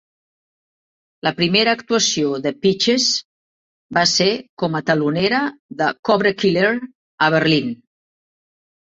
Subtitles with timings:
[1.25, 3.05] La primera actuació de Peaches
[3.97, 4.29] va ser
[4.63, 5.41] com a telonera
[5.81, 6.71] de Cobra Killer
[7.27, 7.69] a Berlín.